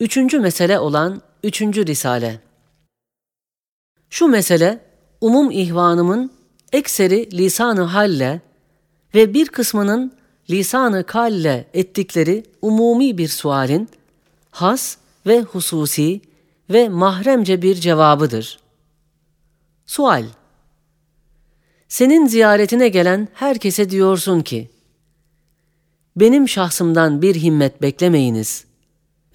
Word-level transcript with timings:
Üçüncü 0.00 0.40
mesele 0.40 0.78
olan 0.78 1.22
üçüncü 1.44 1.86
risale. 1.86 2.40
Şu 4.10 4.26
mesele, 4.28 4.80
umum 5.20 5.50
ihvanımın 5.50 6.32
ekseri 6.72 7.38
lisanı 7.38 7.82
halle 7.82 8.40
ve 9.14 9.34
bir 9.34 9.46
kısmının 9.46 10.12
lisanı 10.50 11.06
kalle 11.06 11.66
ettikleri 11.74 12.44
umumi 12.62 13.18
bir 13.18 13.28
sualin 13.28 13.88
has 14.50 14.96
ve 15.26 15.40
hususi 15.40 16.20
ve 16.70 16.88
mahremce 16.88 17.62
bir 17.62 17.74
cevabıdır. 17.74 18.60
Sual 19.86 20.24
Senin 21.88 22.26
ziyaretine 22.26 22.88
gelen 22.88 23.28
herkese 23.34 23.90
diyorsun 23.90 24.40
ki, 24.40 24.70
benim 26.16 26.48
şahsımdan 26.48 27.22
bir 27.22 27.34
himmet 27.34 27.82
beklemeyiniz 27.82 28.69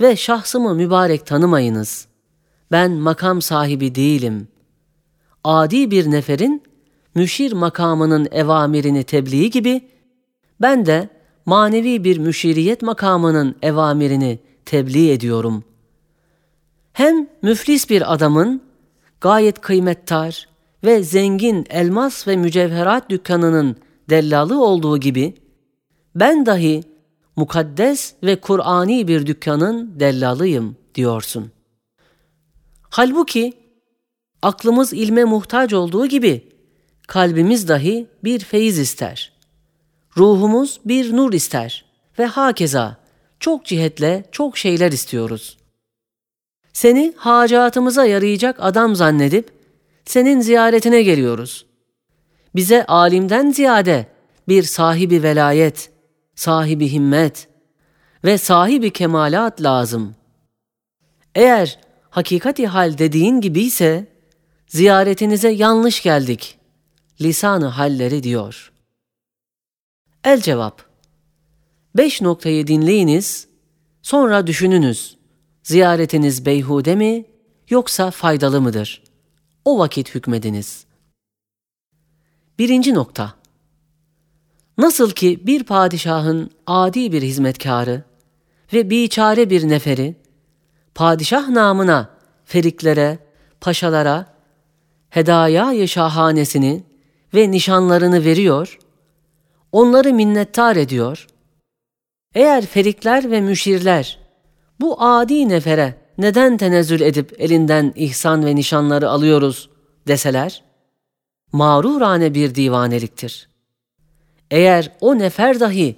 ve 0.02 0.16
şahsımı 0.16 0.76
mübarek 0.76 1.26
tanımayınız. 1.26 2.08
Ben 2.72 2.92
makam 2.92 3.42
sahibi 3.42 3.96
değilim. 3.96 4.48
Adi 5.44 5.92
bir 5.92 6.12
neferin 6.12 6.64
müşir 7.16 7.52
makamının 7.52 8.28
evamirini 8.32 9.04
tebliği 9.04 9.50
gibi 9.50 9.82
ben 10.62 10.86
de 10.86 11.10
manevi 11.46 12.04
bir 12.04 12.18
müşiriyet 12.18 12.82
makamının 12.82 13.56
evamirini 13.62 14.40
tebliğ 14.66 15.12
ediyorum. 15.12 15.64
Hem 16.94 17.28
müflis 17.42 17.90
bir 17.90 18.14
adamın 18.14 18.62
gayet 19.22 19.62
kıymettar 19.62 20.48
ve 20.84 21.04
zengin 21.04 21.66
elmas 21.70 22.28
ve 22.28 22.38
mücevherat 22.38 23.10
dükkanının 23.10 23.76
dellalı 24.10 24.64
olduğu 24.64 24.98
gibi 24.98 25.34
ben 26.16 26.46
dahi 26.46 26.84
mukaddes 27.36 28.14
ve 28.24 28.36
Kur'ani 28.36 29.08
bir 29.08 29.26
dükkanın 29.26 30.00
dellalıyım 30.00 30.78
diyorsun. 30.96 31.52
Halbuki 32.82 33.54
aklımız 34.42 34.94
ilme 34.94 35.24
muhtaç 35.24 35.74
olduğu 35.74 36.06
gibi 36.06 36.50
kalbimiz 37.08 37.68
dahi 37.68 38.08
bir 38.24 38.40
feyiz 38.40 38.80
ister. 38.80 39.34
Ruhumuz 40.18 40.80
bir 40.86 41.16
nur 41.16 41.34
ister 41.34 41.86
ve 42.20 42.26
hakeza 42.26 42.98
çok 43.40 43.66
cihetle 43.66 44.26
çok 44.32 44.58
şeyler 44.58 44.92
istiyoruz. 44.92 45.58
Seni 46.74 47.14
hacatımıza 47.18 48.06
yarayacak 48.06 48.58
adam 48.60 48.96
zannedip 48.96 49.52
senin 50.06 50.42
ziyaretine 50.42 51.04
geliyoruz. 51.04 51.66
Bize 52.56 52.86
alimden 52.86 53.52
ziyade 53.52 54.08
bir 54.48 54.64
sahibi 54.64 55.24
velayet, 55.24 55.90
sahibi 56.36 56.92
himmet 56.92 57.48
ve 58.24 58.38
sahibi 58.38 58.94
kemalat 58.94 59.62
lazım. 59.62 60.16
Eğer 61.36 61.80
hakikati 62.10 62.68
hal 62.68 62.98
dediğin 62.98 63.42
gibi 63.42 63.62
ise 63.62 64.08
ziyaretinize 64.68 65.50
yanlış 65.50 66.04
geldik. 66.04 66.60
Lisanı 67.22 67.66
halleri 67.66 68.24
diyor. 68.24 68.72
El 70.24 70.42
cevap. 70.42 70.86
Beş 71.98 72.22
noktayı 72.22 72.68
dinleyiniz, 72.68 73.48
sonra 74.02 74.48
düşününüz. 74.48 75.18
Ziyaretiniz 75.64 76.46
beyhude 76.46 76.96
mi 76.96 77.26
yoksa 77.70 78.12
faydalı 78.12 78.62
mıdır? 78.62 79.04
O 79.66 79.80
vakit 79.80 80.16
hükmediniz. 80.16 80.86
Birinci 82.60 82.94
nokta. 82.94 83.34
Nasıl 84.78 85.12
ki 85.12 85.48
bir 85.48 85.64
padişahın 85.64 86.52
adi 86.68 87.12
bir 87.12 87.22
hizmetkarı 87.22 88.04
ve 88.74 88.90
biçare 88.90 89.50
bir 89.50 89.70
neferi, 89.70 90.16
padişah 90.96 91.50
namına 91.50 92.10
feriklere, 92.46 93.20
paşalara, 93.62 94.26
hedaya 95.10 95.88
şahanesini 95.88 96.84
ve 97.34 97.52
nişanlarını 97.52 98.26
veriyor, 98.26 98.80
onları 99.72 100.14
minnettar 100.14 100.76
ediyor. 100.76 101.28
Eğer 102.34 102.66
ferikler 102.66 103.32
ve 103.32 103.42
müşirler 103.42 104.20
bu 104.80 105.04
adi 105.04 105.50
nefere 105.50 105.96
neden 106.18 106.58
tenezzül 106.58 107.02
edip 107.02 107.36
elinden 107.38 107.94
ihsan 107.96 108.46
ve 108.46 108.56
nişanları 108.56 109.10
alıyoruz 109.10 109.70
deseler, 110.08 110.64
mağrurane 111.52 112.34
bir 112.34 112.56
divaneliktir.'' 112.56 113.55
Eğer 114.52 114.92
o 115.02 115.20
nefer 115.20 115.60
dahi 115.60 115.96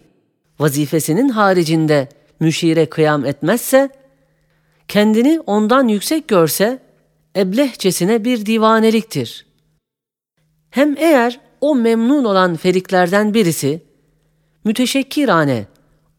vazifesinin 0.59 1.29
haricinde 1.29 2.09
müşire 2.39 2.85
kıyam 2.85 3.25
etmezse, 3.25 3.89
kendini 4.87 5.39
ondan 5.39 5.87
yüksek 5.87 6.27
görse, 6.27 6.79
eblehçesine 7.35 8.25
bir 8.25 8.45
divaneliktir. 8.45 9.45
Hem 10.69 10.97
eğer 10.97 11.39
o 11.61 11.75
memnun 11.75 12.23
olan 12.23 12.55
feriklerden 12.55 13.33
birisi, 13.33 13.81
müteşekkirane 14.63 15.65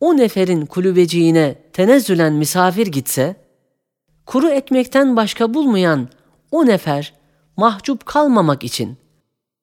o 0.00 0.17
neferin 0.17 0.67
kulübeciğine 0.67 1.55
tenezzülen 1.72 2.33
misafir 2.33 2.87
gitse, 2.87 3.37
kuru 4.27 4.49
ekmekten 4.49 5.17
başka 5.17 5.55
bulmayan 5.55 6.09
o 6.50 6.67
nefer 6.67 7.15
mahcup 7.56 8.06
kalmamak 8.06 8.65
için, 8.65 8.97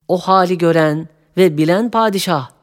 o 0.08 0.18
hali 0.18 0.58
gören 0.58 1.08
ve 1.38 1.58
bilen 1.58 1.92
padişah 1.92 2.55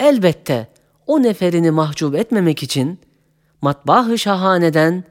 Elbette 0.00 0.68
o 1.06 1.22
neferini 1.22 1.70
mahcup 1.70 2.14
etmemek 2.14 2.62
için 2.62 2.98
matbah-ı 3.62 4.18
şahaneden 4.18 5.04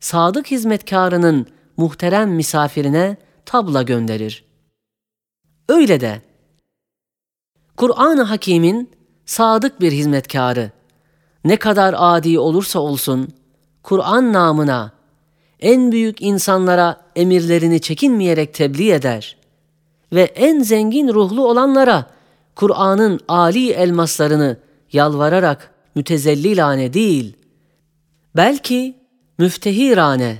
sadık 0.00 0.50
hizmetkarının 0.50 1.46
muhterem 1.76 2.30
misafirine 2.30 3.16
tabla 3.46 3.82
gönderir. 3.82 4.44
Öyle 5.68 6.00
de 6.00 6.22
Kur'an-ı 7.76 8.22
Hakîm'in 8.22 8.90
sadık 9.26 9.80
bir 9.80 9.92
hizmetkarı 9.92 10.70
ne 11.44 11.56
kadar 11.56 11.94
adi 11.98 12.38
olursa 12.38 12.78
olsun 12.78 13.28
Kur'an 13.82 14.32
namına 14.32 14.92
en 15.60 15.92
büyük 15.92 16.22
insanlara 16.22 17.00
emirlerini 17.16 17.80
çekinmeyerek 17.80 18.54
tebliğ 18.54 18.92
eder 18.92 19.36
ve 20.12 20.22
en 20.22 20.62
zengin 20.62 21.08
ruhlu 21.08 21.48
olanlara 21.48 22.06
Kur'an'ın 22.58 23.20
âli 23.28 23.70
elmaslarını 23.70 24.56
yalvararak 24.92 25.70
mütezellilane 25.94 26.92
değil, 26.92 27.36
belki 28.36 28.96
müftehirane 29.38 30.38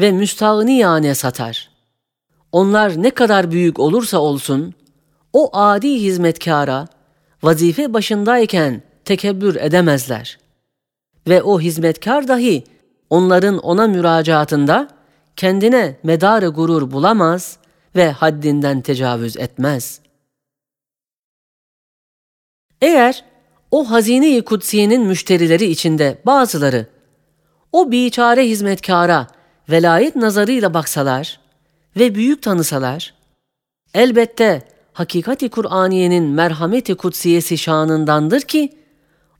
ve 0.00 0.12
müstağniyane 0.12 1.14
satar. 1.14 1.70
Onlar 2.52 3.02
ne 3.02 3.10
kadar 3.10 3.50
büyük 3.50 3.78
olursa 3.78 4.18
olsun, 4.18 4.74
o 5.32 5.56
adi 5.56 6.02
hizmetkara 6.02 6.88
vazife 7.42 7.92
başındayken 7.92 8.82
tekebbür 9.04 9.56
edemezler. 9.56 10.38
Ve 11.28 11.42
o 11.42 11.60
hizmetkar 11.60 12.28
dahi 12.28 12.64
onların 13.10 13.58
ona 13.58 13.86
müracaatında 13.86 14.88
kendine 15.36 15.96
medarı 16.02 16.48
gurur 16.48 16.90
bulamaz 16.90 17.58
ve 17.96 18.10
haddinden 18.10 18.80
tecavüz 18.80 19.36
etmez.'' 19.36 20.07
Eğer 22.82 23.24
o 23.70 23.90
hazine-i 23.90 24.42
kutsiyenin 24.42 25.06
müşterileri 25.06 25.64
içinde 25.64 26.18
bazıları 26.26 26.86
o 27.72 27.90
biçare 27.90 28.48
hizmetkara 28.48 29.26
velayet 29.70 30.16
nazarıyla 30.16 30.74
baksalar 30.74 31.40
ve 31.96 32.14
büyük 32.14 32.42
tanısalar, 32.42 33.14
elbette 33.94 34.62
hakikati 34.92 35.48
Kur'aniyenin 35.48 36.24
merhameti 36.24 36.94
kutsiyesi 36.94 37.58
şanındandır 37.58 38.40
ki, 38.40 38.72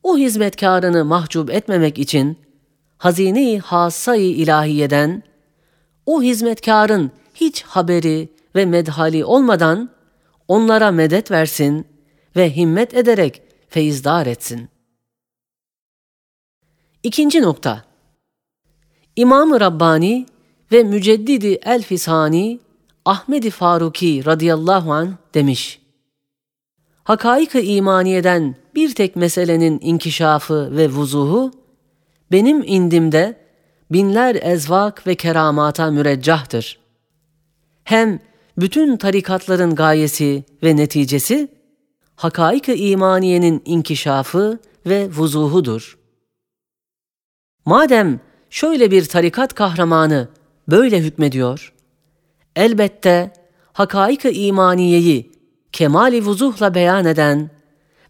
o 0.02 0.18
hizmetkarını 0.18 1.04
mahcup 1.04 1.50
etmemek 1.50 1.98
için 1.98 2.38
hazine-i 2.98 3.58
hassayı 3.58 4.30
ilahiyeden, 4.30 5.22
o 6.06 6.22
hizmetkarın 6.22 7.10
hiç 7.34 7.62
haberi 7.62 8.28
ve 8.56 8.66
medhali 8.66 9.24
olmadan 9.24 9.90
onlara 10.48 10.90
medet 10.90 11.30
versin 11.30 11.86
ve 12.38 12.56
himmet 12.56 12.94
ederek 12.94 13.42
feyizdar 13.68 14.26
etsin. 14.26 14.68
İkinci 17.02 17.42
nokta. 17.42 17.84
İmam-ı 19.16 19.60
Rabbani 19.60 20.26
ve 20.72 20.82
Müceddidi 20.82 21.58
El-Fisani 21.62 22.60
Ahmed-i 23.04 23.50
Faruki 23.50 24.24
radıyallahu 24.24 24.92
an 24.92 25.14
demiş. 25.34 25.80
Hakaik-ı 27.04 27.60
imaniyeden 27.60 28.54
bir 28.74 28.94
tek 28.94 29.16
meselenin 29.16 29.78
inkişafı 29.82 30.76
ve 30.76 30.88
vuzuhu 30.88 31.52
benim 32.32 32.62
indimde 32.66 33.40
binler 33.90 34.34
ezvak 34.42 35.06
ve 35.06 35.14
keramata 35.14 35.90
müreccahtır. 35.90 36.78
Hem 37.84 38.20
bütün 38.58 38.96
tarikatların 38.96 39.74
gayesi 39.74 40.44
ve 40.62 40.76
neticesi 40.76 41.57
hakaik-ı 42.18 42.72
imaniyenin 42.72 43.62
inkişafı 43.64 44.58
ve 44.86 45.10
vuzuhudur. 45.10 45.98
Madem 47.64 48.20
şöyle 48.50 48.90
bir 48.90 49.04
tarikat 49.04 49.54
kahramanı 49.54 50.28
böyle 50.68 51.00
hükmediyor? 51.00 51.74
Elbette 52.56 53.32
hakaik-ı 53.72 54.30
imaniyeyi 54.30 55.32
kemali 55.72 56.24
vuzuhla 56.24 56.74
beyan 56.74 57.04
eden 57.04 57.50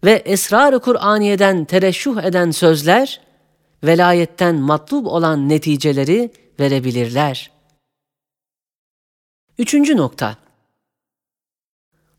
ve 0.05 0.13
esrar-ı 0.13 0.81
Kur'aniye'den 0.81 1.65
tereşşuh 1.65 2.23
eden 2.23 2.51
sözler, 2.51 3.21
velayetten 3.85 4.55
matlub 4.55 5.07
olan 5.07 5.49
neticeleri 5.49 6.33
verebilirler. 6.61 7.51
Üçüncü 9.59 9.97
nokta. 9.97 10.37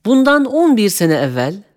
Bundan 0.05 0.45
11 0.45 0.89
sene 0.89 1.13
evvel, 1.13 1.68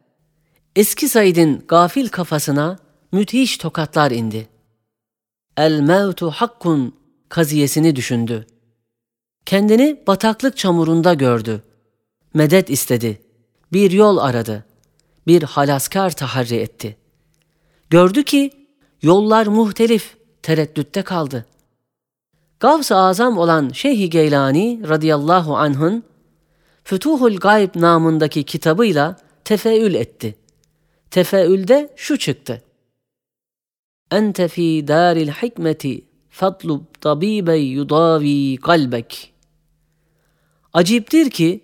eski 0.77 1.09
Said'in 1.09 1.65
gafil 1.69 2.09
kafasına 2.09 2.79
müthiş 3.13 3.57
tokatlar 3.59 4.11
indi. 4.11 4.49
El 5.57 5.81
mevtu 5.81 6.31
hakkun 6.31 6.95
kaziyesini 7.29 7.97
düşündü. 7.97 8.47
Kendini 9.47 10.03
bataklık 10.07 10.57
çamurunda 10.57 11.15
gördü. 11.15 11.63
Medet 12.35 12.71
istedi. 12.71 13.23
Bir 13.73 13.91
yol 13.91 14.19
aradı. 14.19 14.65
Bir 15.27 15.43
halaskar 15.43 16.11
taharri 16.11 16.57
etti. 16.57 16.97
Gördü 17.91 18.23
ki 18.23 18.51
yollar 19.03 19.47
muhtelif, 19.47 20.17
tereddütte 20.43 21.03
kaldı. 21.03 21.47
Gavs-ı 22.61 22.97
Azam 22.97 23.39
olan 23.39 23.69
Şeyh-i 23.69 24.11
Geylani 24.11 24.89
radıyallahu 24.89 25.57
anh'ın 25.57 26.05
Fütuhul 26.85 27.37
Gayb 27.37 27.71
namındaki 27.75 28.45
kitabıyla 28.45 29.17
tefeül 29.45 29.95
etti. 29.95 30.42
Tefeülde 31.12 31.93
şu 31.97 32.19
çıktı. 32.19 32.62
Ente 34.11 34.49
fi 34.49 34.85
daril 34.88 35.29
hikmeti 35.29 36.05
fatlub 36.31 36.81
tabibe 37.00 37.56
yudavi 37.56 38.56
kalbek. 38.56 39.32
Aciptir 40.73 41.31
ki 41.31 41.62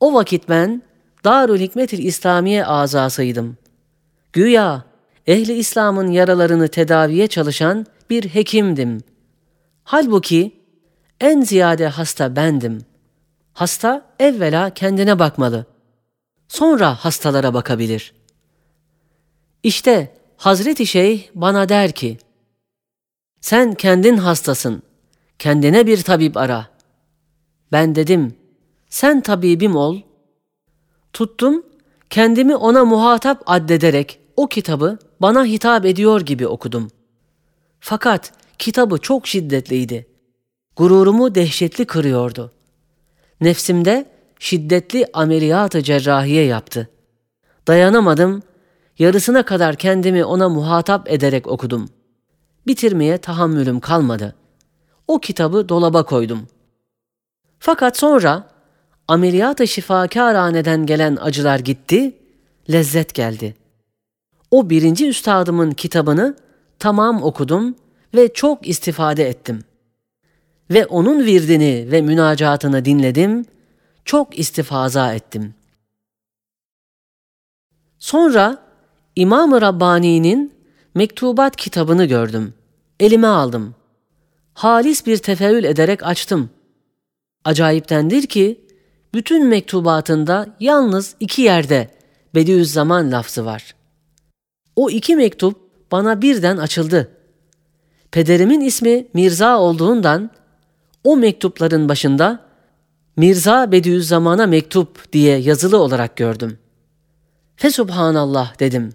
o 0.00 0.14
vakit 0.14 0.48
ben 0.48 0.82
Darül 1.24 1.60
Hikmetil 1.60 1.98
İslamiye 1.98 2.66
azasıydım. 2.66 3.56
Güya 4.32 4.84
ehli 5.26 5.52
İslam'ın 5.52 6.10
yaralarını 6.10 6.68
tedaviye 6.68 7.26
çalışan 7.26 7.86
bir 8.10 8.24
hekimdim. 8.24 9.00
Halbuki 9.84 10.60
en 11.20 11.40
ziyade 11.40 11.88
hasta 11.88 12.36
bendim. 12.36 12.84
Hasta 13.52 14.06
evvela 14.18 14.70
kendine 14.70 15.18
bakmalı. 15.18 15.66
Sonra 16.48 16.94
hastalara 16.94 17.54
bakabilir. 17.54 18.21
İşte 19.62 20.14
Hazreti 20.36 20.86
Şeyh 20.86 21.28
bana 21.34 21.68
der 21.68 21.92
ki, 21.92 22.18
sen 23.40 23.74
kendin 23.74 24.16
hastasın, 24.16 24.82
kendine 25.38 25.86
bir 25.86 26.02
tabip 26.02 26.36
ara. 26.36 26.66
Ben 27.72 27.94
dedim, 27.94 28.34
sen 28.88 29.20
tabibim 29.20 29.76
ol. 29.76 30.00
Tuttum, 31.12 31.66
kendimi 32.10 32.56
ona 32.56 32.84
muhatap 32.84 33.42
addederek 33.46 34.20
o 34.36 34.46
kitabı 34.46 34.98
bana 35.20 35.44
hitap 35.44 35.86
ediyor 35.86 36.20
gibi 36.20 36.46
okudum. 36.46 36.90
Fakat 37.80 38.32
kitabı 38.58 38.98
çok 38.98 39.26
şiddetliydi. 39.26 40.06
Gururumu 40.76 41.34
dehşetli 41.34 41.84
kırıyordu. 41.84 42.52
Nefsimde 43.40 44.10
şiddetli 44.38 45.06
ameliyatı 45.12 45.82
cerrahiye 45.82 46.44
yaptı. 46.44 46.88
Dayanamadım, 47.68 48.42
yarısına 49.02 49.42
kadar 49.42 49.76
kendimi 49.76 50.24
ona 50.24 50.48
muhatap 50.48 51.10
ederek 51.10 51.46
okudum. 51.46 51.88
Bitirmeye 52.66 53.18
tahammülüm 53.18 53.80
kalmadı. 53.80 54.34
O 55.08 55.20
kitabı 55.20 55.68
dolaba 55.68 56.02
koydum. 56.02 56.48
Fakat 57.58 57.98
sonra 57.98 58.48
ameliyat-ı 59.08 59.68
şifakâraneden 59.68 60.86
gelen 60.86 61.18
acılar 61.20 61.58
gitti, 61.58 62.16
lezzet 62.70 63.14
geldi. 63.14 63.56
O 64.50 64.70
birinci 64.70 65.08
üstadımın 65.08 65.70
kitabını 65.70 66.36
tamam 66.78 67.22
okudum 67.22 67.74
ve 68.14 68.32
çok 68.32 68.68
istifade 68.68 69.28
ettim. 69.28 69.64
Ve 70.70 70.86
onun 70.86 71.24
virdini 71.24 71.88
ve 71.90 72.00
münacatını 72.00 72.84
dinledim, 72.84 73.44
çok 74.04 74.38
istifaza 74.38 75.14
ettim. 75.14 75.54
Sonra 77.98 78.71
İmam-ı 79.16 79.60
Rabbani'nin 79.60 80.52
mektubat 80.94 81.56
kitabını 81.56 82.04
gördüm. 82.04 82.54
Elime 83.00 83.26
aldım. 83.26 83.74
Halis 84.54 85.06
bir 85.06 85.16
tefeül 85.16 85.64
ederek 85.64 86.06
açtım. 86.06 86.50
Acayiptendir 87.44 88.26
ki 88.26 88.66
bütün 89.14 89.46
mektubatında 89.46 90.56
yalnız 90.60 91.14
iki 91.20 91.42
yerde 91.42 91.90
Bediüzzaman 92.34 93.12
lafzı 93.12 93.44
var. 93.44 93.74
O 94.76 94.90
iki 94.90 95.16
mektup 95.16 95.56
bana 95.92 96.22
birden 96.22 96.56
açıldı. 96.56 97.08
Pederimin 98.10 98.60
ismi 98.60 99.06
Mirza 99.14 99.58
olduğundan 99.58 100.30
o 101.04 101.16
mektupların 101.16 101.88
başında 101.88 102.46
Mirza 103.16 103.72
Bediüzzaman'a 103.72 104.46
mektup 104.46 105.12
diye 105.12 105.38
yazılı 105.38 105.78
olarak 105.78 106.16
gördüm. 106.16 106.58
Fesubhanallah 107.56 108.60
dedim. 108.60 108.92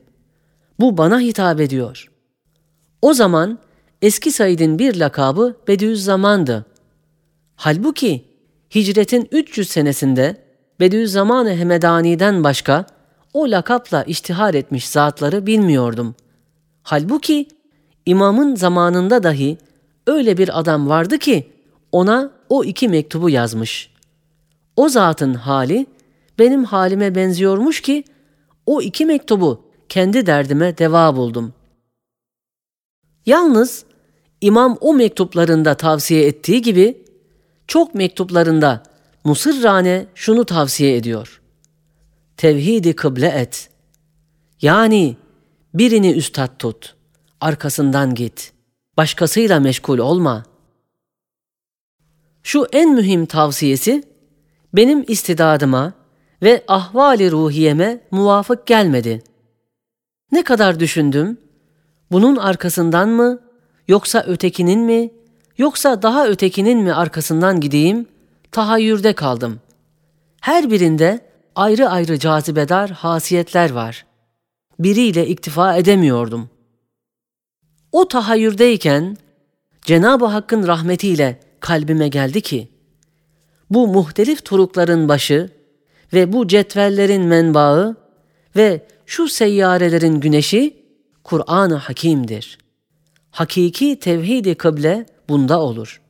Bu 0.80 0.98
bana 0.98 1.20
hitap 1.20 1.62
ediyor. 1.62 2.12
O 3.02 3.14
zaman 3.14 3.60
eski 4.02 4.32
Said'in 4.32 4.80
bir 4.80 4.96
lakabı 4.96 5.56
Bediüzzaman'dı. 5.68 6.66
Halbuki 7.56 8.26
hicretin 8.76 9.28
300 9.32 9.70
senesinde 9.70 10.48
Bediüzzaman-ı 10.80 11.50
Hemedani'den 11.56 12.44
başka 12.44 12.86
o 13.34 13.52
lakapla 13.52 14.04
iştihar 14.04 14.54
etmiş 14.54 14.90
zatları 14.90 15.46
bilmiyordum. 15.46 16.16
Halbuki 16.84 17.48
imamın 18.06 18.56
zamanında 18.56 19.24
dahi 19.24 19.58
öyle 20.08 20.38
bir 20.38 20.60
adam 20.60 20.90
vardı 20.90 21.18
ki 21.18 21.52
ona 21.92 22.32
o 22.50 22.64
iki 22.64 22.90
mektubu 22.90 23.30
yazmış. 23.30 23.94
O 24.76 24.90
zatın 24.90 25.34
hali 25.34 25.86
benim 26.40 26.64
halime 26.64 27.16
benziyormuş 27.16 27.82
ki 27.82 28.04
o 28.66 28.82
iki 28.82 29.06
mektubu 29.06 29.67
kendi 29.90 30.26
derdime 30.26 30.78
deva 30.78 31.16
buldum. 31.16 31.54
Yalnız 33.26 33.86
imam 34.42 34.78
o 34.82 34.94
mektuplarında 34.94 35.78
tavsiye 35.78 36.26
ettiği 36.28 36.62
gibi 36.62 37.06
çok 37.68 37.96
mektuplarında 37.96 38.84
Musırrane 39.28 40.06
şunu 40.16 40.46
tavsiye 40.46 40.96
ediyor. 40.96 41.42
Tevhidi 42.38 42.96
kıble 42.96 43.28
et. 43.28 43.70
Yani 44.62 45.18
birini 45.74 46.12
üstad 46.12 46.60
tut, 46.60 46.96
arkasından 47.42 48.16
git, 48.16 48.54
başkasıyla 48.98 49.60
meşgul 49.60 49.98
olma. 49.98 50.44
Şu 52.44 52.68
en 52.72 52.94
mühim 52.94 53.26
tavsiyesi 53.26 54.04
benim 54.74 55.06
istidadıma 55.08 55.94
ve 56.42 56.64
ahvali 56.68 57.32
ruhiyeme 57.32 58.02
muvafık 58.12 58.68
gelmedi. 58.68 59.24
Ne 60.32 60.44
kadar 60.44 60.80
düşündüm, 60.80 61.38
bunun 62.12 62.36
arkasından 62.36 63.10
mı, 63.10 63.40
yoksa 63.88 64.24
ötekinin 64.28 64.80
mi, 64.80 65.12
yoksa 65.58 66.02
daha 66.02 66.28
ötekinin 66.28 66.80
mi 66.80 66.94
arkasından 66.94 67.60
gideyim, 67.60 68.06
tahayyürde 68.52 69.14
kaldım. 69.14 69.60
Her 70.42 70.72
birinde 70.72 71.20
ayrı 71.56 71.90
ayrı 71.90 72.20
cazibedar 72.20 72.90
hasiyetler 72.90 73.70
var. 73.72 74.06
Biriyle 74.80 75.28
iktifa 75.28 75.76
edemiyordum. 75.76 76.50
O 77.92 78.08
tahayyürdeyken 78.08 79.18
Cenab-ı 79.82 80.26
Hakk'ın 80.26 80.68
rahmetiyle 80.68 81.40
kalbime 81.60 82.08
geldi 82.08 82.42
ki, 82.42 82.70
bu 83.70 83.88
muhtelif 83.88 84.46
turukların 84.46 85.10
başı 85.10 85.50
ve 86.14 86.34
bu 86.34 86.48
cetvellerin 86.48 87.22
menbaı 87.22 87.96
ve 88.56 88.88
şu 89.08 89.28
seyyarelerin 89.28 90.20
güneşi 90.20 90.86
Kur'an-ı 91.24 91.76
Hakim'dir. 91.76 92.58
Hakiki 93.32 94.00
tevhid-i 94.00 94.56
kıble 94.56 95.06
bunda 95.30 95.60
olur. 95.60 96.02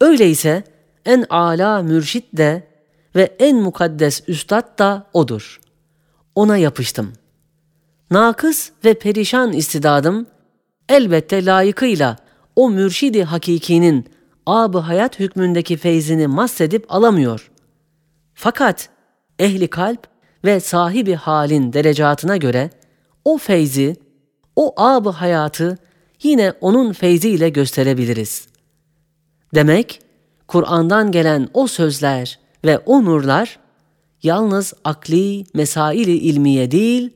Öyleyse 0.00 0.64
en 1.04 1.26
ala 1.30 1.82
mürşit 1.82 2.24
de 2.36 2.68
ve 3.16 3.36
en 3.38 3.56
mukaddes 3.56 4.22
üstad 4.28 4.78
da 4.78 5.06
odur. 5.12 5.60
Ona 6.34 6.56
yapıştım. 6.56 7.12
Nakıs 8.10 8.70
ve 8.84 8.94
perişan 8.94 9.52
istidadım 9.52 10.26
elbette 10.88 11.44
layıkıyla 11.44 12.16
o 12.56 12.70
mürşidi 12.70 13.24
hakikinin 13.24 14.08
ab 14.46 14.78
hayat 14.78 15.18
hükmündeki 15.18 15.76
feyzini 15.76 16.26
mahsedip 16.26 16.86
alamıyor. 16.88 17.50
Fakat 18.34 18.88
ehli 19.38 19.68
kalp 19.68 20.13
ve 20.44 20.60
sahibi 20.60 21.14
halin 21.14 21.72
derecatına 21.72 22.36
göre 22.36 22.70
o 23.24 23.38
feyzi, 23.38 23.96
o 24.56 24.74
ab 24.76 25.10
hayatı 25.10 25.78
yine 26.22 26.52
onun 26.60 26.92
feyziyle 26.92 27.48
gösterebiliriz. 27.48 28.48
Demek 29.54 30.00
Kur'an'dan 30.48 31.12
gelen 31.12 31.48
o 31.54 31.66
sözler 31.66 32.38
ve 32.64 32.78
o 32.78 33.04
nurlar 33.04 33.58
yalnız 34.22 34.74
akli, 34.84 35.44
mesaili 35.54 36.16
ilmiye 36.16 36.70
değil, 36.70 37.10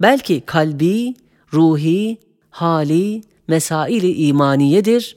belki 0.00 0.40
kalbi, 0.40 1.14
ruhi, 1.52 2.18
hali, 2.50 3.22
mesaili 3.48 4.12
imaniyedir 4.26 5.16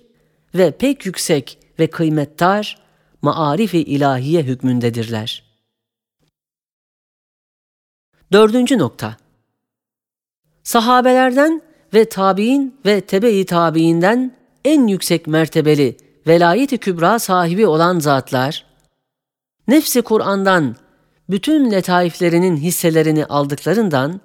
ve 0.55 0.71
pek 0.71 1.05
yüksek 1.05 1.59
ve 1.79 1.87
kıymettar 1.87 2.77
maarifi 3.21 3.77
ilahiye 3.77 4.43
hükmündedirler. 4.43 5.46
Dördüncü 8.31 8.77
nokta. 8.77 9.17
Sahabelerden 10.63 11.61
ve 11.93 12.09
tabi'in 12.09 12.75
ve 12.85 13.01
tebe-i 13.01 13.45
tabi'inden 13.45 14.35
en 14.65 14.87
yüksek 14.87 15.27
mertebeli 15.27 15.97
velayet-i 16.27 16.77
kübra 16.77 17.19
sahibi 17.19 17.67
olan 17.67 17.99
zatlar, 17.99 18.65
nefsi 19.67 20.01
Kur'an'dan 20.01 20.75
bütün 21.29 21.71
letaiflerinin 21.71 22.57
hisselerini 22.57 23.25
aldıklarından 23.25 24.21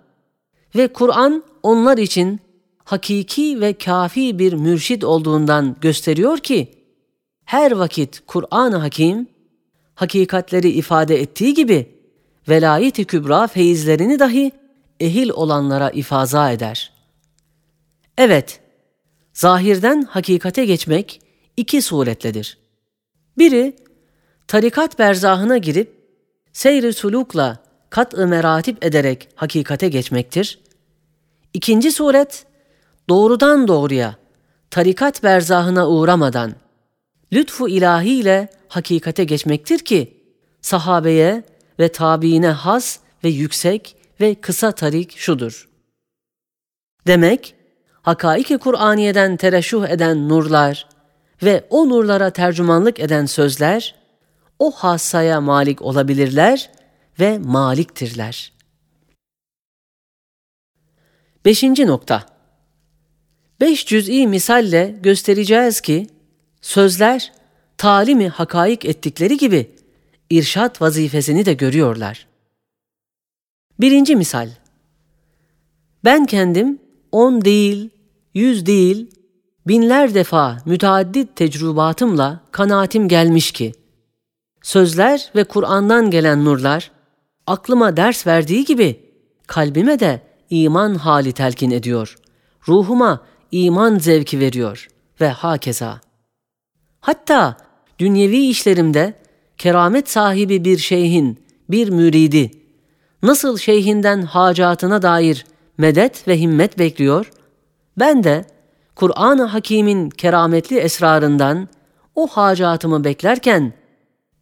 ve 0.77 0.89
Kur'an 0.89 1.45
onlar 1.63 1.99
için 1.99 2.41
hakiki 2.85 3.61
ve 3.61 3.73
kafi 3.79 4.39
bir 4.39 4.53
mürşid 4.53 5.03
olduğundan 5.03 5.77
gösteriyor 5.81 6.39
ki, 6.39 6.75
her 7.45 7.73
vakit 7.73 8.23
Kur'an-ı 8.27 8.77
Hakim, 8.77 9.27
hakikatleri 9.95 10.71
ifade 10.71 11.21
ettiği 11.21 11.55
gibi, 11.55 12.02
velayet-i 12.49 13.05
kübra 13.05 13.47
feyizlerini 13.47 14.19
dahi 14.19 14.53
ehil 15.01 15.31
olanlara 15.31 15.91
ifaza 15.91 16.51
eder. 16.51 16.93
Evet, 18.19 18.61
zahirden 19.33 20.03
hakikate 20.03 20.65
geçmek 20.65 21.21
iki 21.57 21.83
suretledir. 21.83 22.59
Biri, 23.39 23.77
tarikat 24.49 24.99
berzahına 24.99 25.59
girip, 25.59 26.03
seyri 26.53 26.93
sulukla 26.93 27.59
kat-ı 27.91 28.27
meratip 28.27 28.85
ederek 28.85 29.29
hakikate 29.35 29.89
geçmektir. 29.89 30.61
İkinci 31.55 31.93
suret, 31.93 32.47
doğrudan 33.09 33.69
doğruya, 33.69 34.17
tarikat 34.71 35.23
berzahına 35.23 35.89
uğramadan, 35.89 36.55
lütfu 37.33 37.69
ilahiyle 37.69 38.49
hakikate 38.69 39.25
geçmektir 39.25 39.79
ki, 39.79 40.23
sahabeye 40.61 41.43
ve 41.79 41.89
tabiine 41.89 42.51
has 42.51 42.99
ve 43.25 43.29
yüksek 43.29 43.97
ve 44.21 44.35
kısa 44.35 44.73
tarik 44.73 45.19
şudur. 45.19 45.69
Demek, 47.07 47.55
hakaiki 48.03 48.59
Kur'aniye'den 48.59 49.37
tereşuh 49.37 49.89
eden 49.89 50.29
nurlar 50.29 50.89
ve 51.43 51.67
o 51.71 51.89
nurlara 51.89 52.31
tercümanlık 52.31 53.01
eden 53.01 53.27
sözler, 53.27 53.95
o 54.59 54.71
hassaya 54.71 55.41
malik 55.41 55.83
olabilirler 55.83 56.71
ve 57.21 57.39
maliktirler. 57.39 58.53
Beşinci 61.45 61.87
nokta. 61.87 62.27
Beş 63.61 63.87
cüz'i 63.87 64.27
misalle 64.27 64.99
göstereceğiz 65.03 65.81
ki, 65.81 66.07
sözler 66.61 67.33
talimi 67.79 68.29
hakaik 68.29 68.85
ettikleri 68.85 69.37
gibi 69.37 69.77
irşat 70.33 70.83
vazifesini 70.83 71.47
de 71.47 71.53
görüyorlar. 71.53 72.27
Birinci 73.81 74.17
misal. 74.17 74.51
Ben 76.05 76.27
kendim 76.27 76.79
on 77.13 77.45
değil, 77.45 77.91
yüz 78.35 78.67
değil, 78.67 79.11
binler 79.67 80.15
defa 80.15 80.59
müteaddit 80.67 81.37
tecrübatımla 81.37 82.41
kanaatim 82.51 83.09
gelmiş 83.09 83.53
ki, 83.53 83.73
sözler 84.63 85.31
ve 85.37 85.45
Kur'an'dan 85.45 86.11
gelen 86.11 86.45
nurlar, 86.45 86.91
aklıma 87.47 87.97
ders 87.97 88.27
verdiği 88.27 88.65
gibi, 88.65 89.01
kalbime 89.47 90.01
de 90.01 90.23
iman 90.51 90.95
hali 90.95 91.33
telkin 91.33 91.71
ediyor, 91.71 92.17
ruhuma 92.69 93.27
iman 93.51 93.99
zevki 93.99 94.41
veriyor 94.41 94.89
ve 95.21 95.29
hakeza. 95.29 96.01
Hatta 97.01 97.57
dünyevi 97.99 98.49
işlerimde 98.49 99.22
keramet 99.63 100.11
sahibi 100.11 100.65
bir 100.65 100.79
şeyhin, 100.79 101.39
bir 101.71 101.89
müridi, 101.89 102.51
nasıl 103.23 103.59
şeyhinden 103.59 104.23
hacatına 104.23 105.03
dair 105.03 105.47
medet 105.79 106.29
ve 106.29 106.41
himmet 106.41 106.79
bekliyor, 106.79 107.33
ben 107.99 108.25
de 108.25 108.45
Kur'an-ı 108.95 109.43
Hakîm'in 109.45 110.11
kerametli 110.11 110.79
esrarından 110.79 111.69
o 112.15 112.27
hacatımı 112.27 113.05
beklerken, 113.05 113.73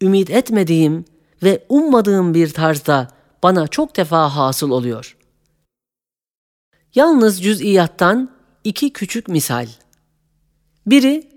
ümit 0.01 0.29
etmediğim 0.29 1.05
ve 1.43 1.65
ummadığım 1.69 2.33
bir 2.33 2.53
tarzda 2.53 3.07
bana 3.43 3.67
çok 3.67 3.97
defa 3.97 4.35
hasıl 4.35 4.71
oluyor. 4.71 5.17
Yalnız 6.95 7.43
cüz'iyattan 7.43 8.29
iki 8.63 8.93
küçük 8.93 9.27
misal. 9.27 9.67
Biri 10.85 11.29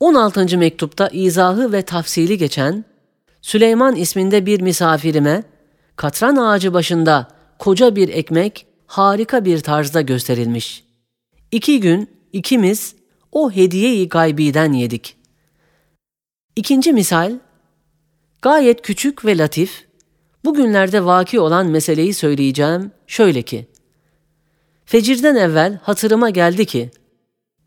16. 0.00 0.58
mektupta 0.58 1.08
izahı 1.08 1.72
ve 1.72 1.82
tafsili 1.82 2.38
geçen 2.38 2.93
Süleyman 3.44 3.96
isminde 3.96 4.46
bir 4.46 4.60
misafirime 4.60 5.42
katran 5.96 6.36
ağacı 6.36 6.74
başında 6.74 7.28
koca 7.58 7.96
bir 7.96 8.08
ekmek 8.08 8.66
harika 8.86 9.44
bir 9.44 9.60
tarzda 9.60 10.00
gösterilmiş. 10.00 10.84
İki 11.50 11.80
gün 11.80 12.10
ikimiz 12.32 12.96
o 13.32 13.50
hediyeyi 13.50 14.08
gaybiden 14.08 14.72
yedik. 14.72 15.16
İkinci 16.56 16.92
misal, 16.92 17.38
gayet 18.42 18.82
küçük 18.82 19.24
ve 19.24 19.38
latif, 19.38 19.86
bugünlerde 20.44 21.04
vaki 21.04 21.40
olan 21.40 21.66
meseleyi 21.66 22.14
söyleyeceğim 22.14 22.90
şöyle 23.06 23.42
ki, 23.42 23.66
Fecirden 24.84 25.36
evvel 25.36 25.78
hatırıma 25.82 26.30
geldi 26.30 26.66
ki, 26.66 26.90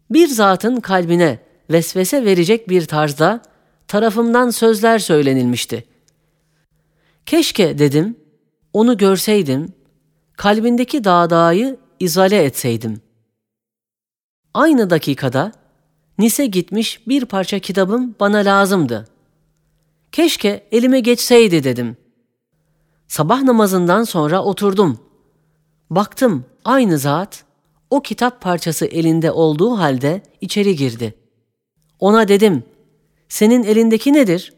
bir 0.09 0.27
zatın 0.27 0.79
kalbine 0.79 1.39
vesvese 1.69 2.25
verecek 2.25 2.69
bir 2.69 2.85
tarzda 2.85 3.41
tarafımdan 3.87 4.49
sözler 4.49 4.99
söylenilmişti. 4.99 5.83
Keşke 7.25 7.77
dedim, 7.77 8.15
onu 8.73 8.97
görseydim, 8.97 9.73
kalbindeki 10.37 11.03
dağdağıyı 11.03 11.77
izale 11.99 12.43
etseydim. 12.43 13.01
Aynı 14.53 14.89
dakikada 14.89 15.51
Nis'e 16.17 16.45
gitmiş 16.45 17.07
bir 17.07 17.25
parça 17.25 17.59
kitabım 17.59 18.15
bana 18.19 18.37
lazımdı. 18.37 19.07
Keşke 20.11 20.67
elime 20.71 20.99
geçseydi 20.99 21.63
dedim. 21.63 21.97
Sabah 23.07 23.43
namazından 23.43 24.03
sonra 24.03 24.43
oturdum. 24.43 24.99
Baktım 25.89 26.45
aynı 26.65 26.97
zat 26.97 27.45
o 27.89 28.01
kitap 28.01 28.41
parçası 28.41 28.85
elinde 28.85 29.31
olduğu 29.31 29.77
halde 29.77 30.21
içeri 30.41 30.75
girdi. 30.75 31.13
Ona 31.99 32.27
dedim, 32.27 32.63
senin 33.29 33.63
elindeki 33.63 34.13
nedir? 34.13 34.53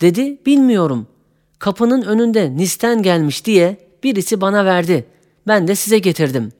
Dedi, 0.00 0.38
bilmiyorum. 0.46 1.06
Kapının 1.58 2.02
önünde 2.02 2.56
nisten 2.56 3.02
gelmiş 3.02 3.44
diye 3.44 3.88
birisi 4.04 4.40
bana 4.40 4.64
verdi. 4.64 5.06
Ben 5.46 5.68
de 5.68 5.74
size 5.74 5.98
getirdim. 5.98 6.52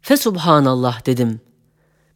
Fesubhanallah 0.00 1.06
dedim. 1.06 1.40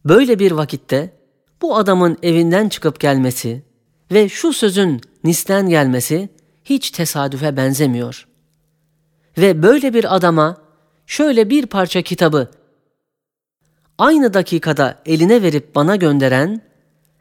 Böyle 0.05 0.39
bir 0.39 0.51
vakitte 0.51 1.13
bu 1.61 1.75
adamın 1.75 2.17
evinden 2.23 2.69
çıkıp 2.69 2.99
gelmesi 2.99 3.63
ve 4.11 4.29
şu 4.29 4.53
sözün 4.53 5.01
nisten 5.23 5.69
gelmesi 5.69 6.29
hiç 6.63 6.91
tesadüfe 6.91 7.57
benzemiyor. 7.57 8.27
Ve 9.37 9.63
böyle 9.63 9.93
bir 9.93 10.15
adama 10.15 10.57
şöyle 11.05 11.49
bir 11.49 11.65
parça 11.65 12.01
kitabı 12.01 12.51
aynı 13.97 14.33
dakikada 14.33 15.01
eline 15.05 15.41
verip 15.43 15.75
bana 15.75 15.95
gönderen 15.95 16.61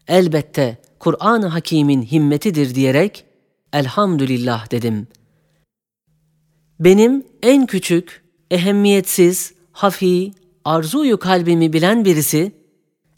elbette 0.08 0.76
Kur'an-ı 0.98 1.46
Hakîm'in 1.46 2.02
himmetidir 2.02 2.74
diyerek 2.74 3.24
elhamdülillah 3.72 4.70
dedim. 4.70 5.08
Benim 6.80 7.26
en 7.42 7.66
küçük, 7.66 8.24
ehemmiyetsiz, 8.50 9.54
hafi, 9.72 10.32
arzuyu 10.64 11.18
kalbimi 11.18 11.72
bilen 11.72 12.04
birisi 12.04 12.52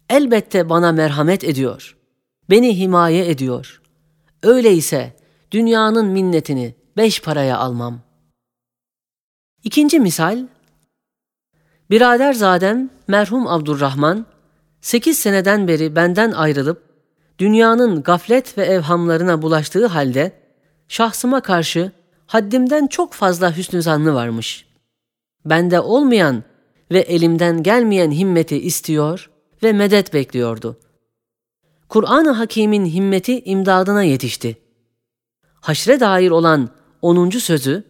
elbette 0.08 0.68
bana 0.68 0.92
merhamet 0.92 1.44
ediyor. 1.44 1.96
Beni 2.50 2.78
himaye 2.78 3.30
ediyor. 3.30 3.82
Öyleyse 4.42 5.16
dünyanın 5.50 6.06
minnetini 6.06 6.74
beş 6.96 7.22
paraya 7.22 7.58
almam. 7.58 8.00
İkinci 9.64 10.00
misal, 10.00 10.46
Birader 11.90 12.32
zadem 12.32 12.90
merhum 13.08 13.46
Abdurrahman, 13.46 14.26
sekiz 14.80 15.18
seneden 15.18 15.68
beri 15.68 15.96
benden 15.96 16.32
ayrılıp, 16.32 16.82
dünyanın 17.38 18.02
gaflet 18.02 18.58
ve 18.58 18.64
evhamlarına 18.64 19.42
bulaştığı 19.42 19.86
halde, 19.86 20.32
şahsıma 20.88 21.40
karşı 21.40 21.92
haddimden 22.26 22.86
çok 22.86 23.12
fazla 23.12 23.56
hüsnü 23.56 23.82
zannı 23.82 24.14
varmış. 24.14 24.66
Bende 25.44 25.80
olmayan 25.80 26.42
ve 26.90 26.98
elimden 26.98 27.62
gelmeyen 27.62 28.10
himmeti 28.10 28.58
istiyor 28.58 29.30
ve 29.62 29.72
medet 29.72 30.14
bekliyordu. 30.14 30.76
Kur'an-ı 31.88 32.30
Hakîm'in 32.30 32.86
himmeti 32.86 33.40
imdadına 33.40 34.02
yetişti. 34.02 34.56
Haşre 35.60 36.00
dair 36.00 36.30
olan 36.30 36.68
10. 37.02 37.30
sözü 37.30 37.84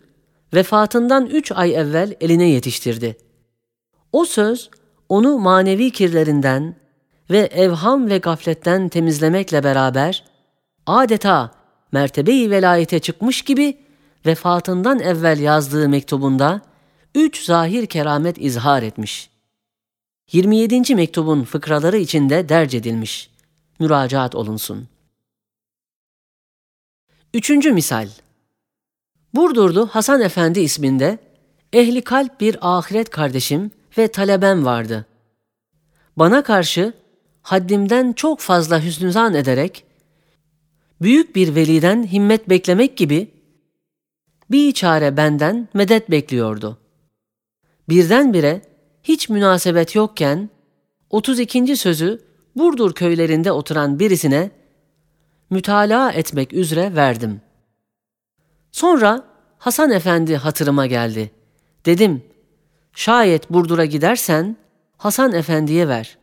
vefatından 0.54 1.26
üç 1.26 1.52
ay 1.52 1.75
evvel 1.75 2.16
eline 2.21 2.49
yetiştirdi. 2.49 3.16
O 4.12 4.25
söz 4.25 4.71
onu 5.08 5.38
manevi 5.38 5.90
kirlerinden 5.90 6.74
ve 7.30 7.38
evham 7.38 8.10
ve 8.10 8.18
gafletten 8.18 8.88
temizlemekle 8.88 9.64
beraber 9.64 10.24
adeta 10.86 11.50
mertebeyi 11.92 12.50
velayete 12.50 12.98
çıkmış 12.98 13.42
gibi 13.42 13.78
vefatından 14.26 15.00
evvel 15.00 15.38
yazdığı 15.38 15.88
mektubunda 15.88 16.60
üç 17.14 17.44
zahir 17.44 17.86
keramet 17.86 18.38
izhar 18.38 18.82
etmiş. 18.82 19.30
27. 20.32 20.94
mektubun 20.94 21.44
fıkraları 21.44 21.96
içinde 21.98 22.48
derc 22.48 22.76
edilmiş. 22.76 23.30
Müracaat 23.78 24.34
olunsun. 24.34 24.88
Üçüncü 27.34 27.72
misal. 27.72 28.08
Burdurlu 29.34 29.86
Hasan 29.86 30.20
Efendi 30.20 30.60
isminde 30.60 31.18
ehli 31.72 32.02
kalp 32.02 32.40
bir 32.40 32.56
ahiret 32.60 33.10
kardeşim 33.10 33.70
ve 33.98 34.08
talebem 34.08 34.64
vardı. 34.64 35.06
Bana 36.16 36.42
karşı 36.42 36.92
haddimden 37.42 38.12
çok 38.12 38.40
fazla 38.40 38.84
hüsnüzan 38.84 39.34
ederek 39.34 39.84
büyük 41.00 41.36
bir 41.36 41.54
veliden 41.54 42.06
himmet 42.06 42.48
beklemek 42.48 42.96
gibi 42.96 43.30
bir 44.50 44.72
çare 44.72 45.16
benden 45.16 45.68
medet 45.74 46.10
bekliyordu. 46.10 46.78
Birdenbire 47.88 48.62
hiç 49.02 49.28
münasebet 49.28 49.94
yokken 49.94 50.50
32. 51.10 51.76
sözü 51.76 52.20
Burdur 52.56 52.92
köylerinde 52.92 53.52
oturan 53.52 53.98
birisine 53.98 54.50
mütalaa 55.50 56.12
etmek 56.12 56.52
üzere 56.52 56.96
verdim. 56.96 57.40
Sonra 58.72 59.24
Hasan 59.58 59.90
Efendi 59.90 60.36
hatırıma 60.36 60.86
geldi. 60.86 61.30
Dedim, 61.86 62.22
şayet 62.98 63.50
Burdur'a 63.50 63.84
gidersen 63.84 64.56
Hasan 64.96 65.32
Efendi'ye 65.32 65.88
ver. 65.88 66.18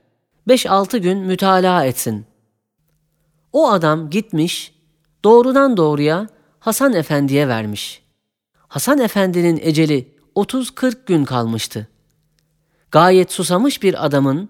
Beş 0.48 0.66
altı 0.66 0.98
gün 0.98 1.18
mütalaa 1.18 1.86
etsin. 1.86 2.26
O 3.54 3.70
adam 3.72 4.10
gitmiş, 4.10 4.74
doğrudan 5.24 5.78
doğruya 5.78 6.28
Hasan 6.60 6.94
Efendi'ye 6.94 7.48
vermiş. 7.48 8.02
Hasan 8.68 9.00
Efendi'nin 9.00 9.60
eceli 9.64 10.16
30-40 10.36 10.96
gün 11.06 11.26
kalmıştı. 11.26 11.88
Gayet 12.92 13.32
susamış 13.32 13.84
bir 13.84 14.06
adamın 14.06 14.50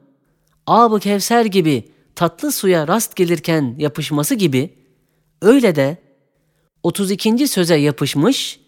Ab-ı 0.68 1.00
Kevser 1.00 1.46
gibi 1.46 1.92
tatlı 2.16 2.52
suya 2.52 2.88
rast 2.88 3.16
gelirken 3.16 3.76
yapışması 3.78 4.36
gibi 4.36 4.76
öyle 5.42 5.76
de 5.76 5.98
32. 6.84 7.48
söze 7.48 7.76
yapışmış, 7.76 8.60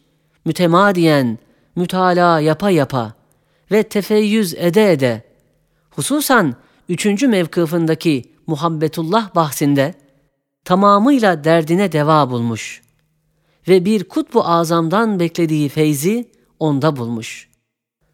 mütemadiyen, 0.45 1.37
mütalaa 1.75 2.39
yapa 2.39 2.69
yapa 2.69 3.17
ve 3.71 3.83
tefeyyüz 3.83 4.53
ede 4.53 4.91
ede, 4.91 5.23
hususan 5.89 6.55
üçüncü 6.89 7.27
mevkıfındaki 7.27 8.23
muhabbetullah 8.47 9.35
bahsinde 9.35 9.93
tamamıyla 10.65 11.43
derdine 11.43 11.91
deva 11.91 12.29
bulmuş 12.29 12.81
ve 13.67 13.85
bir 13.85 14.03
kutbu 14.03 14.45
azamdan 14.45 15.19
beklediği 15.19 15.69
feyzi 15.69 16.31
onda 16.59 16.95
bulmuş. 16.95 17.49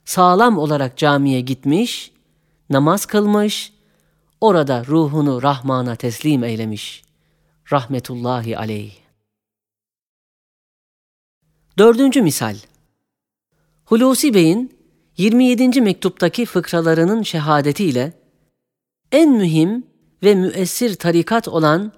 Sağlam 0.06 0.58
olarak 0.58 0.98
camiye 0.98 1.42
gitmiş, 1.42 2.12
namaz 2.70 3.06
kılmış, 3.06 3.74
orada 4.42 4.86
ruhunu 4.86 5.44
Rahman'a 5.44 5.96
teslim 5.96 6.44
eylemiş. 6.44 7.04
Rahmetullahi 7.72 8.58
aleyh. 8.58 8.94
Dördüncü 11.78 12.22
misal. 12.22 12.56
Hulusi 13.86 14.34
Bey'in 14.34 14.83
27. 15.18 15.82
mektuptaki 15.82 16.46
fıkralarının 16.46 17.24
şehadetiyle 17.24 18.14
en 19.12 19.32
mühim 19.32 19.88
ve 20.24 20.36
müessir 20.36 20.96
tarikat 20.96 21.48
olan 21.48 21.92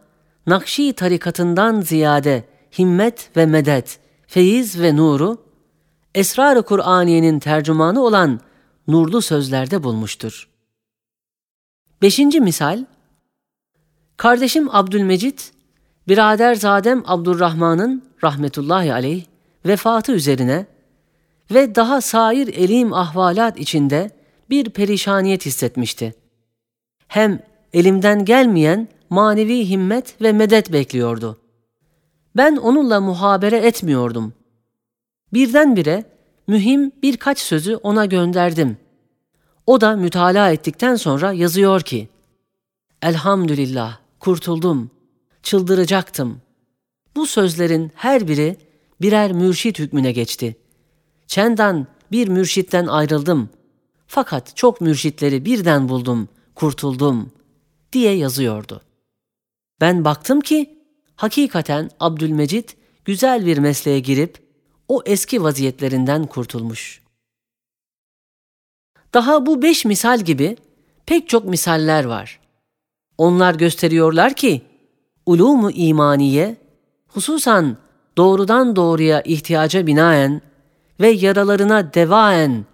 Nakşi 0.47 0.93
tarikatından 0.93 1.81
ziyade 1.81 2.43
himmet 2.77 3.29
ve 3.37 3.45
medet, 3.45 3.99
feyiz 4.27 4.81
ve 4.81 4.95
nuru, 4.95 5.45
Esrar-ı 6.15 6.63
Kur'aniyenin 6.63 7.39
tercümanı 7.39 8.03
olan 8.03 8.39
nurlu 8.87 9.21
sözlerde 9.21 9.83
bulmuştur. 9.83 10.49
Beşinci 12.01 12.41
misal, 12.41 12.85
kardeşim 14.17 14.75
Abdülmecit, 14.75 15.51
biraderzadem 16.07 17.03
Abdurrahman'ın 17.05 18.03
rahmetullahi 18.23 18.93
aleyh 18.93 19.25
vefatı 19.65 20.11
üzerine 20.11 20.74
ve 21.51 21.75
daha 21.75 22.01
sair 22.01 22.47
elim 22.47 22.93
ahvalat 22.93 23.59
içinde 23.59 24.11
bir 24.49 24.69
perişaniyet 24.69 25.45
hissetmişti. 25.45 26.13
Hem 27.07 27.39
elimden 27.73 28.25
gelmeyen 28.25 28.87
manevi 29.09 29.69
himmet 29.69 30.21
ve 30.21 30.31
medet 30.31 30.73
bekliyordu. 30.73 31.39
Ben 32.35 32.55
onunla 32.55 33.01
muhabere 33.01 33.57
etmiyordum. 33.57 34.33
Birdenbire 35.33 36.03
mühim 36.47 36.91
birkaç 37.03 37.39
sözü 37.39 37.75
ona 37.75 38.05
gönderdim. 38.05 38.77
O 39.67 39.81
da 39.81 39.95
mütalaa 39.95 40.51
ettikten 40.51 40.95
sonra 40.95 41.33
yazıyor 41.33 41.81
ki, 41.81 42.09
Elhamdülillah, 43.01 43.97
kurtuldum, 44.19 44.91
çıldıracaktım. 45.43 46.41
Bu 47.15 47.27
sözlerin 47.27 47.91
her 47.95 48.27
biri 48.27 48.57
birer 49.01 49.31
mürşit 49.31 49.79
hükmüne 49.79 50.11
geçti. 50.11 50.55
Çendan 51.27 51.87
bir 52.11 52.27
mürşitten 52.27 52.87
ayrıldım. 52.87 53.49
Fakat 54.07 54.55
çok 54.55 54.81
mürşitleri 54.81 55.45
birden 55.45 55.89
buldum, 55.89 56.29
kurtuldum 56.55 57.31
diye 57.93 58.15
yazıyordu. 58.15 58.81
Ben 59.81 60.05
baktım 60.05 60.41
ki 60.41 60.79
hakikaten 61.15 61.89
Abdülmecit 61.99 62.77
güzel 63.05 63.45
bir 63.45 63.57
mesleğe 63.57 63.99
girip 63.99 64.45
o 64.87 65.01
eski 65.05 65.43
vaziyetlerinden 65.43 66.25
kurtulmuş. 66.25 67.01
Daha 69.13 69.45
bu 69.45 69.61
beş 69.61 69.85
misal 69.85 70.19
gibi 70.19 70.57
pek 71.05 71.29
çok 71.29 71.45
misaller 71.45 72.05
var. 72.05 72.39
Onlar 73.17 73.55
gösteriyorlar 73.55 74.33
ki 74.33 74.61
ulumu 75.25 75.71
imaniye 75.71 76.57
hususan 77.07 77.77
doğrudan 78.17 78.75
doğruya 78.75 79.21
ihtiyaca 79.21 79.87
binaen 79.87 80.41
ve 80.99 81.09
yaralarına 81.09 81.93
devaen 81.93 82.65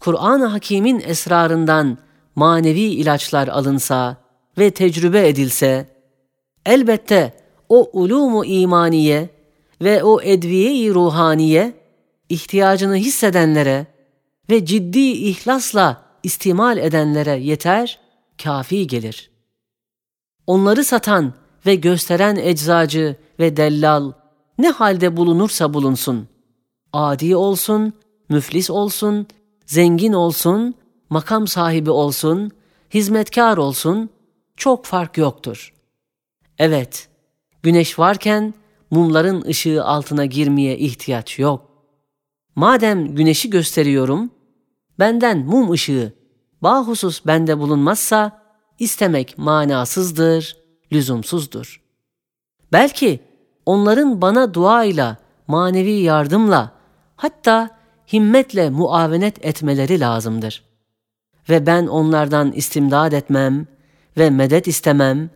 Kur'an-ı 0.00 0.46
Hakîm'in 0.46 1.00
esrarından 1.00 1.98
manevi 2.34 2.80
ilaçlar 2.80 3.48
alınsa 3.48 4.16
ve 4.58 4.70
tecrübe 4.70 5.28
edilse 5.28 5.88
elbette 6.66 7.32
o 7.68 7.90
ulumu 7.92 8.44
imaniye 8.44 9.28
ve 9.82 10.04
o 10.04 10.22
edviye-i 10.22 10.94
ruhaniye 10.94 11.74
ihtiyacını 12.28 12.96
hissedenlere 12.96 13.86
ve 14.50 14.64
ciddi 14.64 14.98
ihlasla 14.98 16.02
istimal 16.22 16.78
edenlere 16.78 17.40
yeter, 17.40 17.98
kafi 18.42 18.86
gelir. 18.86 19.30
Onları 20.46 20.84
satan 20.84 21.32
ve 21.66 21.74
gösteren 21.74 22.36
eczacı 22.36 23.16
ve 23.38 23.56
dellal 23.56 24.12
ne 24.58 24.70
halde 24.70 25.16
bulunursa 25.16 25.74
bulunsun, 25.74 26.28
adi 26.96 27.36
olsun, 27.36 27.92
müflis 28.28 28.70
olsun, 28.70 29.26
zengin 29.66 30.12
olsun, 30.12 30.74
makam 31.10 31.46
sahibi 31.48 31.90
olsun, 31.90 32.50
hizmetkar 32.94 33.56
olsun, 33.56 34.10
çok 34.56 34.84
fark 34.84 35.18
yoktur. 35.18 35.74
Evet, 36.58 37.08
güneş 37.62 37.98
varken 37.98 38.54
mumların 38.90 39.42
ışığı 39.42 39.84
altına 39.84 40.24
girmeye 40.24 40.78
ihtiyaç 40.78 41.38
yok. 41.38 41.70
Madem 42.54 43.14
güneşi 43.14 43.50
gösteriyorum, 43.50 44.30
benden 44.98 45.38
mum 45.38 45.70
ışığı 45.70 46.12
bahusus 46.62 47.26
bende 47.26 47.58
bulunmazsa 47.58 48.42
istemek 48.78 49.38
manasızdır, 49.38 50.56
lüzumsuzdur. 50.92 51.82
Belki 52.72 53.20
onların 53.66 54.20
bana 54.20 54.54
duayla, 54.54 55.16
manevi 55.46 55.92
yardımla, 55.92 56.75
hatta 57.16 57.78
himmetle 58.12 58.70
muavenet 58.70 59.44
etmeleri 59.44 60.00
lazımdır. 60.00 60.64
Ve 61.48 61.66
ben 61.66 61.86
onlardan 61.86 62.52
istimdad 62.52 63.12
etmem 63.12 63.66
ve 64.18 64.30
medet 64.30 64.66
istemem 64.66 65.30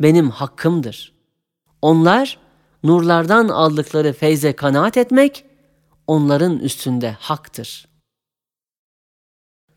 benim 0.00 0.30
hakkımdır. 0.30 1.12
Onlar 1.82 2.38
nurlardan 2.82 3.48
aldıkları 3.48 4.12
feyze 4.12 4.52
kanaat 4.52 4.96
etmek 4.96 5.44
onların 6.06 6.58
üstünde 6.58 7.16
haktır. 7.20 7.88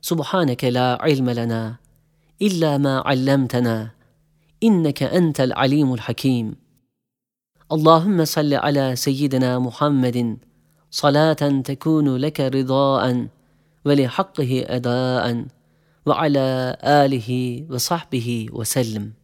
Subhaneke 0.01 0.73
la 0.73 0.99
ilme 1.07 1.35
lena 1.35 1.79
illa 2.39 2.79
ma 2.79 3.03
allamtana 3.05 3.91
inneke 4.61 5.05
entel 5.05 5.55
alimul 5.55 5.97
hakim. 5.97 6.57
Allahümme 7.69 8.25
salli 8.25 8.59
ala 8.59 8.95
seyyidina 8.95 9.59
Muhammedin 9.59 10.41
صلاة 10.91 11.61
تكون 11.63 12.17
لك 12.17 12.39
رضاء 12.39 13.27
ولحقه 13.85 14.65
أداء 14.67 15.45
وعلى 16.05 16.77
آله 16.83 17.29
وصحبه 17.69 18.47
وسلم. 18.51 19.16